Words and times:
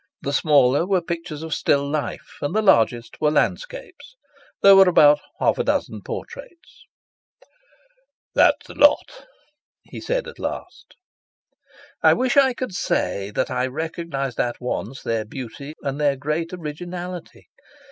The 0.23 0.33
smaller 0.33 0.87
were 0.87 0.99
pictures 0.99 1.43
of 1.43 1.53
still 1.53 1.87
life 1.87 2.37
and 2.41 2.55
the 2.55 2.63
largest 2.63 3.21
were 3.21 3.29
landscapes. 3.29 4.15
There 4.63 4.75
were 4.75 4.89
about 4.89 5.19
half 5.39 5.59
a 5.59 5.63
dozen 5.63 6.01
portraits. 6.01 6.87
"That 8.33 8.55
is 8.61 8.65
the 8.69 8.73
lot," 8.73 9.27
he 9.83 10.01
said 10.01 10.27
at 10.27 10.39
last. 10.39 10.95
I 12.01 12.13
wish 12.13 12.35
I 12.35 12.55
could 12.55 12.73
say 12.73 13.29
that 13.29 13.51
I 13.51 13.67
recognised 13.67 14.39
at 14.39 14.59
once 14.59 15.03
their 15.03 15.23
beauty 15.23 15.75
and 15.83 16.01
their 16.01 16.15
great 16.15 16.51
originality. 16.51 17.49